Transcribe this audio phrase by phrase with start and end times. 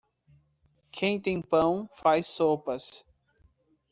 [0.91, 3.05] Quem tem pão, faz sopas.